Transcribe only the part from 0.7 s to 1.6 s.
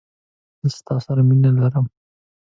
ستا سره مینه